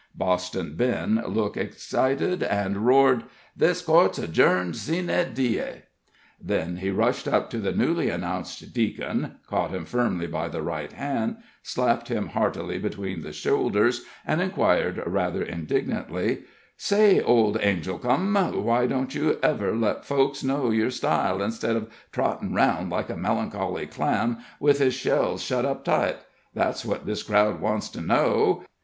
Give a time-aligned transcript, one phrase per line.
[0.15, 3.23] Boston Ben looked excited, and roared:
[3.55, 5.83] "This court's adjourned sine die."
[6.41, 10.91] Then he rushed up to the newly announced deacon, caught him firmly by the right
[10.91, 16.45] hand, slapped him heartily between the shoulders, and inquired, rather indignantly:
[16.77, 18.33] "Say, old Angelchum,
[18.63, 23.15] why didn't you ever let folks know yer style, instead uv trottin' 'round like a
[23.15, 26.17] melancholy clam with his shells shut up tight?
[26.55, 28.63] That's what this crowd wants to know!